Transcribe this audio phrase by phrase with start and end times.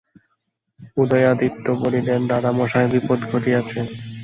[0.97, 3.79] উদয়াদিত্য বলিলেন, দাদামহাশয়, বিপদ ঘটিয়াছে।